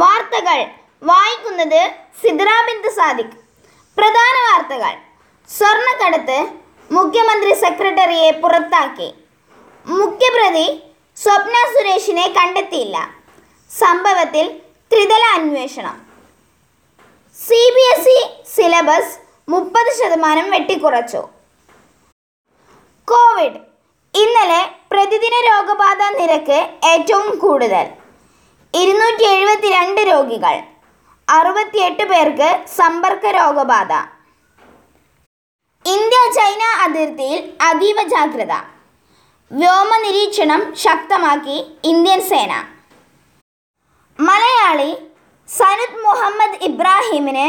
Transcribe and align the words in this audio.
വാർത്തകൾ 0.00 0.58
വായിക്കുന്നത് 1.08 1.80
സിദ്രാബിന്ദ് 2.20 2.90
സാദിഖ്. 2.98 3.34
പ്രധാന 3.98 4.36
വാർത്തകൾ. 4.46 4.92
സ്വർണക്കടത്ത് 5.56 6.38
മുഖ്യമന്ത്രി 6.90 7.52
സെക്രട്ടറിയെ 7.64 8.30
പുറത്താക്കി. 8.42 9.08
മുഖ്യപ്രതി 9.86 10.66
സ്വപ്ന 11.22 11.56
സുരേഷിനെ 11.74 12.26
കണ്ടെത്തിയില്ല. 12.38 12.96
സംഭവത്തിൽ 13.70 14.46
ത്രിതല 14.92 15.24
അന്വേഷണം. 15.38 15.96
C 17.46 17.60
B 17.76 17.84
S 17.92 18.14
E 18.18 18.20
syllabus 18.54 19.14
മുപ്പത് 19.48 19.90
ശതമാനം 20.00 20.50
വെട്ടിക്കുറച്ചു. 20.50 21.22
കോവിഡ്. 23.08 23.58
ഇന്നലെ 24.14 24.62
പ്രതിദിന 24.92 25.34
രോഗബാധ 25.48 26.02
നിരക്ക് 26.20 26.58
ഏറ്റവും 26.92 27.38
കൂടുതൽ. 27.44 27.86
ഇരുന്നൂറ്റി 28.80 29.24
എഴുപത്തിരണ്ട് 29.34 30.00
രോഗികൾ. 30.10 30.54
അറുപത്തിയെട്ട് 31.28 32.04
പേർക്ക് 32.10 32.48
സമ്പർക്ക 32.76 33.26
രോഗബാധ. 33.36 33.92
ഇന്ത്യ 35.84 36.18
ചൈന 36.36 36.62
അതിർത്തിയിൽ 36.84 37.40
അതീവ 37.68 38.02
ജാഗ്രത. 38.12 38.54
വ്യോമ 39.50 39.96
നിരീക്ഷണം 40.04 40.60
ശക്തമാക്കി 40.84 41.56
ഇന്ത്യൻ 41.90 42.20
സേന. 42.28 42.52
മലയാളി 44.18 44.90
സനുദ് 45.48 46.02
മുഹമ്മദ് 46.04 46.62
ഇബ്രാഹിമിന് 46.68 47.46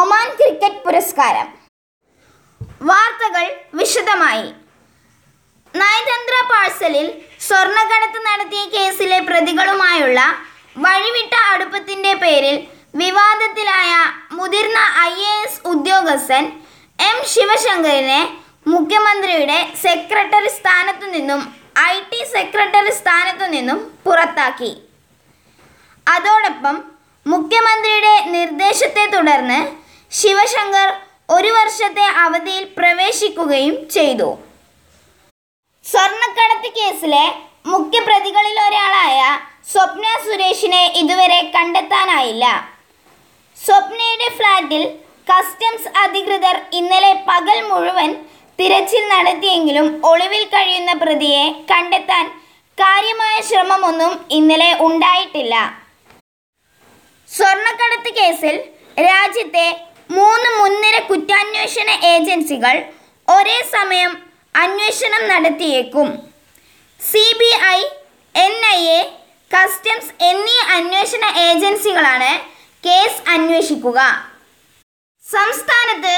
ഒമാൻ 0.00 0.28
ക്രിക്കറ്റ് 0.38 0.82
പുരസ്കാരം. 0.84 1.48
വാർത്തകൾ 2.90 3.44
വിശദമായി. 3.74 4.48
നയതന്ത്ര 5.74 6.36
പാഴ്സലിൽ 6.52 7.06
സ്വർണക്കടത്ത് 7.48 8.20
നടത്തിയ 8.28 8.62
കേസിലെ 8.72 9.18
പ്രതികളുമായുള്ള 9.28 10.20
വഴിവിട്ട 10.76 11.34
അടുപ്പത്തിന്റെ 11.52 12.12
പേരിൽ 12.22 12.56
വിവാദത്തിലായ 13.00 13.90
മുതിർന്ന 14.38 14.78
ഐ 15.08 15.12
എ 15.30 15.34
എസ് 15.44 15.60
ഉദ്യോഗസ്ഥൻ 15.72 16.44
എം 16.98 17.18
ശിവശങ്കറിനെ 17.32 18.20
മുഖ്യമന്ത്രിയുടെ 18.72 19.58
സെക്രട്ടറി 19.84 20.50
സ്ഥാനത്തു 20.58 21.06
നിന്നും 21.14 21.40
ഐ 21.84 21.94
ടി 22.10 22.20
സെക്രട്ടറി 22.34 22.92
സ്ഥാനത്തു 23.00 23.46
നിന്നും 23.54 23.78
പുറത്താക്കി. 24.04 24.72
അതോടൊപ്പം 26.06 26.76
മുഖ്യമന്ത്രിയുടെ 27.26 28.14
നിർദ്ദേശത്തെ 28.36 29.04
തുടർന്ന് 29.14 29.60
ശിവശങ്കർ 30.12 30.88
ഒരു 31.36 31.50
വർഷത്തെ 31.58 32.06
അവധിയിൽ 32.24 32.64
പ്രവേശിക്കുകയും 32.78 33.76
ചെയ്തു. 33.96 34.28
സ്വർണക്കടത്ത് 35.84 36.70
കേസിലെ 36.78 37.24
മുഖ്യപ്രതികളിൽ 37.72 38.56
ഒരാളായ 38.68 39.20
സ്വപ്ന 39.72 40.06
സുരേഷിനെ 40.24 40.82
ഇതുവരെ 41.00 41.40
കണ്ടെത്താനായില്ല. 41.54 42.44
സ്വപ്നയുടെ 43.58 44.28
ഫ്ലാറ്റിൽ 44.38 44.82
കസ്റ്റംസ് 45.30 45.90
അധികൃതർ 46.02 46.56
ഇന്നലെ 46.78 47.12
പകൽ 47.28 47.58
മുഴുവൻ 47.70 48.10
തിരച്ചിൽ 48.58 49.04
നടത്തിയെങ്കിലും 49.12 49.86
ഒളിവിൽ 50.08 50.42
കഴിയുന്ന 50.54 50.92
പ്രതിയെ 51.02 51.44
കണ്ടെത്താൻ 51.70 52.24
കാര്യമായ 52.78 53.36
ശ്രമമൊന്നും 53.48 54.12
ഇന്നലെ 54.38 54.70
ഉണ്ടായിട്ടില്ല. 54.86 55.54
സ്വർണക്കടത്ത് 57.30 58.10
കേസിൽ 58.18 58.56
രാജ്യത്തെ 59.08 59.66
മൂന്ന് 60.18 60.50
മുൻനിര 60.58 60.96
കുറ്റാന്വേഷണ 61.10 61.90
ഏജൻസികൾ 62.12 62.76
ഒരേ 63.28 63.58
സമയം 63.76 64.12
അന്വേഷണം 64.62 65.22
നടത്തിയേക്കും. 65.32 66.08
C 67.00 67.24
B 67.40 67.50
I 67.76 67.80
N 68.34 68.54
I 68.76 68.80
A 68.98 69.00
customs 69.52 70.12
എന്നീ 70.28 70.58
അന്വേഷണ 70.76 71.24
ഏജൻസികളാണ് 71.46 72.30
കേസ് 72.84 73.20
അന്വേഷിക്കുക. 73.34 74.00
സംസ്ഥാനത്ത് 75.24 76.14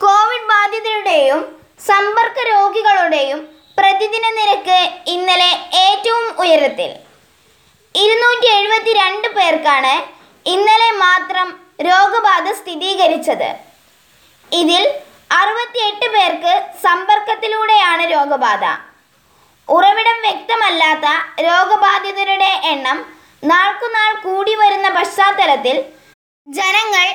കോവിഡ് 0.00 0.48
ബാധിതരുടെയും 0.52 1.40
സമ്പർക്ക 1.86 2.38
രോഗികളുടെയും 2.52 3.40
പ്രതിദിന 3.78 4.26
നിരക്ക് 4.38 4.78
ഇന്നലെ 5.14 5.50
ഏറ്റവും 5.84 6.26
ഉയരത്തിൽ. 6.42 6.90
ഇരുന്നൂറ്റി 7.94 8.48
എഴുപത്തി 8.58 8.92
രണ്ട് 9.02 9.28
പേർക്കാണ് 9.38 9.94
ഇന്നലെ 10.54 10.90
മാത്രം 11.04 11.48
രോഗബാധ 11.88 12.46
സ്ഥിരീകരിച്ചത്. 12.60 13.50
ഇതിൽ 14.52 14.84
അറുപത്തിയെട്ട് 15.40 16.06
പേർക്ക് 16.14 16.54
സമ്പർക്കത്തിലൂടെയാണ് 16.86 18.04
രോഗബാധ. 18.14 18.64
ഉറവിടം 19.74 20.18
വ്യക്തമല്ലാത്ത 20.26 21.06
രോഗബാധിതരുടെ 21.46 22.50
എണ്ണം 22.72 22.98
നാൾക്കുനാൾ 23.50 24.10
കൂടി 24.26 24.54
വരുന്ന 24.60 24.88
പശ്ചാത്തലത്തിൽ 24.98 25.76
ജനങ്ങൾ 26.48 27.06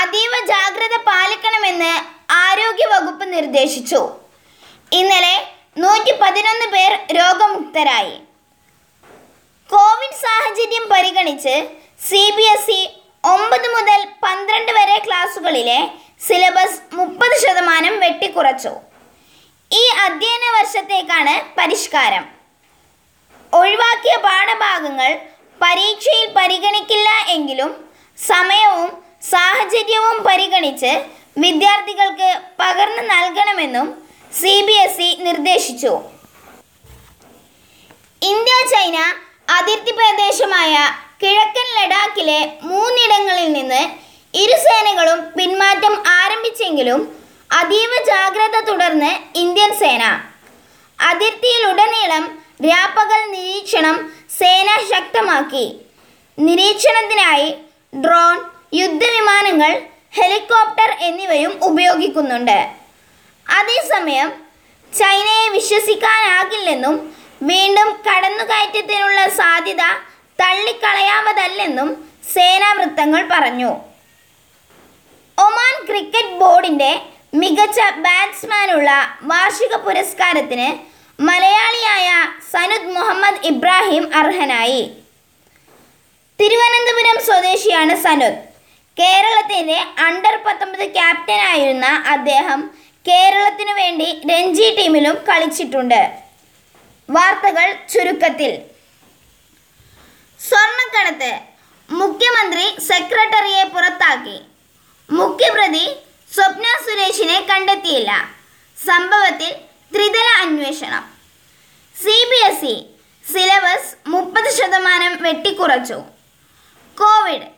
അതീവ 0.00 0.32
ജാഗ്രത 0.52 0.94
പാലിക്കണമെന്ന് 1.08 1.92
ആരോഗ്യ 2.44 2.86
വകുപ്പ് 2.94 3.24
നിർദ്ദേശിച്ചു. 3.36 4.00
ഇന്നലെ 5.00 5.36
നൂറ്റി 5.82 6.12
പതിനൊന്ന് 6.22 6.66
പേർ 6.74 6.92
രോഗമുക്തരായി. 7.18 8.16
കോവിഡ് 9.70 10.20
സാഹചര്യം 10.26 10.84
പരിഗണിച്ച് 10.92 11.54
സി 12.08 12.22
ബി 12.36 12.46
എസ് 12.54 12.76
ഇ 12.78 12.82
ഒമ്പത് 13.32 13.66
മുതൽ 13.74 14.00
പന്ത്രണ്ട് 14.24 14.72
വരെ 14.78 14.96
ക്ലാസ്സുകളിലെ 15.06 15.80
സിലബസ് 16.26 16.80
മുപ്പത് 16.98 17.34
ശതമാനം 17.44 17.94
വെട്ടിക്കുറച്ചു. 18.04 18.72
ഈ 19.70 19.82
അധ്യയന 20.04 20.44
വർഷത്തേക്കാണ് 20.56 21.34
പരിഷ്കാരം. 21.58 22.24
ഒഴിവാക്കിയ 23.52 24.14
പാഠഭാഗങ്ങൾ 24.26 25.10
പരീക്ഷയിൽ 25.60 26.26
പരിഗണിക്കില്ല 26.38 27.08
എങ്കിലും 27.36 27.70
സമയവും 28.18 28.88
സാഹചര്യവും 29.32 30.16
പരിഗണിച്ച് 30.28 30.92
വിദ്യാർത്ഥികൾക്ക് 31.44 32.30
പകർന്നു 32.60 33.02
നൽകണമെന്നും 33.12 33.86
സി 34.40 34.54
ബി 34.66 34.74
എസ് 34.84 35.06
ഇ 35.06 35.10
നിർദ്ദേശിച്ചു. 35.26 35.92
ഇന്ത്യ 38.22 38.56
ചൈന 38.72 38.98
അതിർത്തി 39.58 39.92
പ്രദേശമായ 40.00 40.74
കിഴക്കൻ 41.22 41.68
ലഡാക്കിലെ 41.78 42.40
മൂന്നിടങ്ങളിൽ 42.70 43.48
നിന്ന് 43.52 43.82
ഇരു 44.34 44.56
സേനകളും 44.66 45.20
പിന്മാറ്റം 45.38 45.94
ആരംഭിച്ചെങ്കിലും 46.18 47.00
അതീവ 47.50 47.92
ജാഗ്രത 48.06 48.56
തുടർന്ന് 48.60 49.38
ഇന്ത്യൻ 49.38 49.72
സേന. 49.78 50.04
അതിർത്തിയിലുടനീളം 50.98 52.24
രാപ്പകൽ 52.68 53.30
നിരീക്ഷണം 53.30 54.12
സേന 54.38 54.68
ശക്തമാക്കി. 54.90 55.66
നിരീക്ഷണത്തിനായി 56.38 57.48
ഡ്രോൺ 57.94 58.36
യുദ്ധവിമാനങ്ങൾ 58.74 59.72
ഹെലികോപ്റ്റർ 60.16 60.90
എന്നിവയും 61.00 61.52
ഉപയോഗിക്കുന്നുണ്ട്. 61.62 62.58
അതേസമയം 63.46 64.28
ചൈനയെ 64.98 65.48
വിശ്വസിക്കാനാകില്ലെന്നും 65.48 67.16
വീണ്ടും 67.42 67.88
കടന്നുകയറ്റത്തിനുള്ള 68.06 69.28
സാധ്യത 69.28 69.82
തള്ളിക്കളയാവതല്ലെന്നും 70.40 71.88
സേനാ 72.34 72.72
വൃത്തങ്ങൾ 72.72 73.22
പറഞ്ഞു. 73.30 73.70
ഒമാൻ 75.38 75.74
ക്രിക്കറ്റ് 75.86 76.38
ബോർഡിന്റെ 76.40 76.92
മികച്ച 77.34 77.78
ബാറ്റ്സ്മാനുള്ള 77.96 78.90
വാർഷിക 79.22 79.74
പുരസ്കാരത്തിന് 79.76 80.68
മലയാളിയായ 81.22 82.08
സനുദ് 82.52 82.94
മുഹമ്മദ് 82.96 83.46
ഇബ്രാഹിം 83.46 84.16
അർഹനായി. 84.16 84.80
തിരുവനന്തപുരം 86.40 87.24
സ്വദേശിയാണ് 87.24 88.02
സനുദ്. 88.02 88.38
കേരളത്തിന്റെ 88.98 89.78
അണ്ടർ 89.98 90.36
പത്തൊമ്പത് 90.46 90.92
ക്യാപ്റ്റനായിരുന്ന 90.92 91.86
അദ്ദേഹം 91.86 92.70
കേരളത്തിനു 93.08 93.72
വേണ്ടി 93.72 94.22
രഞ്ജി 94.30 94.76
ടീമിലും 94.78 95.14
കളിച്ചിട്ടുണ്ട്. 95.14 96.00
വാർത്തകൾ 97.10 97.72
ചുരുക്കത്തിൽ. 97.92 98.58
സ്വർണക്കടത്ത് 100.48 101.32
മുഖ്യമന്ത്രി 101.90 102.82
സെക്രട്ടറിയെ 102.82 103.64
പുറത്താക്കി. 103.64 104.38
മുഖ്യപ്രതി 105.10 105.86
സ്വപ്ന 106.34 106.66
സുരേഷിനെ 106.86 107.38
കണ്ടെത്തിയില്ല. 107.50 108.10
സംഭവത്തിൽ 108.76 109.52
ത്രിതല 109.94 110.28
അന്വേഷണം. 110.42 111.04
C 112.02 112.16
B 112.30 112.38
S 112.48 112.68
E 112.74 112.76
syllabus 113.24 113.90
മുപ്പത് 114.12 114.48
ശതമാനം 114.58 115.12
വെട്ടിക്കുറച്ചു. 115.24 115.98
കോവിഡ് 116.96 117.48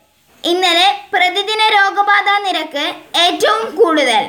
ഇന്നലെ 0.44 0.88
പ്രതിദിന 1.12 1.62
രോഗബാധ 1.74 2.28
നിരക്ക് 2.44 2.84
ഏറ്റവും 3.24 3.62
കൂടുതൽ. 3.76 4.24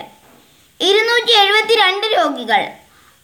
ഇരുന്നൂറ്റി 0.80 1.34
എഴുപത്തിരണ്ട് 1.44 2.06
രോഗികൾ 2.18 2.62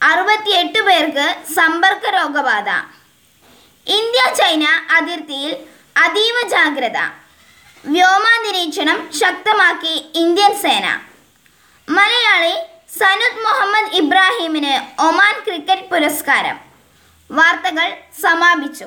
അറുപത്തിയെട്ട് 0.00 0.80
പേർക്ക് 0.88 1.26
സമ്പർക്ക 1.56 2.10
രോഗബാധ. 2.18 2.68
ഇന്ത്യ 3.86 4.22
ചൈന 4.40 4.64
അതിർത്തിയിൽ 4.96 5.52
അതീവ 6.04 6.36
ജാഗ്രത. 6.54 6.98
വ്യോമ 7.84 8.26
നിരീക്ഷണം 8.46 8.98
ശക്തമാക്കി 9.20 9.94
ഇന്ത്യൻ 10.22 10.52
സേന. 10.64 10.86
മലയാളി 11.96 12.54
സനുദ് 12.98 13.42
മുഹമ്മദ് 13.44 13.94
ഇബ്രാഹിമിന് 14.00 14.74
ഒമാൻ 15.06 15.34
ക്രിക്കറ്റ് 15.46 15.88
പുരസ്കാരം. 15.92 16.56
വാർത്തകൾ 17.30 17.88
സമാപിച്ചു. 18.22 18.86